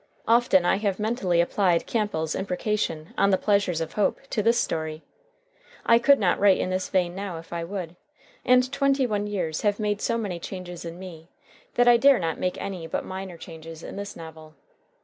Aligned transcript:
Often 0.27 0.65
I 0.65 0.77
have 0.77 0.97
mentally 0.99 1.41
applied 1.41 1.85
Campbell's 1.85 2.33
imprecation 2.33 3.13
on 3.19 3.29
"The 3.29 3.37
Pleasures 3.37 3.81
of 3.81 3.93
Hope" 3.93 4.19
to 4.31 4.41
this 4.41 4.59
story. 4.59 5.03
I 5.85 5.99
could 5.99 6.17
not 6.17 6.39
write 6.39 6.57
in 6.57 6.71
this 6.71 6.89
vein 6.89 7.13
now 7.13 7.37
if 7.37 7.53
I 7.53 7.63
would, 7.63 7.95
and 8.43 8.71
twenty 8.71 9.05
one 9.05 9.27
years 9.27 9.61
have 9.61 9.79
made 9.79 10.01
so 10.01 10.17
many 10.17 10.39
changes 10.39 10.85
in 10.85 10.97
me 10.97 11.27
that 11.75 11.87
I 11.87 11.97
dare 11.97 12.17
not 12.17 12.39
make 12.39 12.59
any 12.59 12.87
but 12.87 13.05
minor 13.05 13.37
changes 13.37 13.83
in 13.83 13.95
this 13.95 14.15
novel. 14.15 14.55